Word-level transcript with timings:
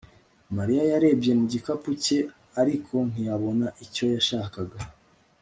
Mariya 0.57 0.83
yarebye 0.91 1.31
mu 1.39 1.45
gikapu 1.53 1.89
cye 2.03 2.19
ariko 2.61 2.93
ntiyabona 3.11 3.67
icyo 3.85 4.03
yashakaga 4.15 4.77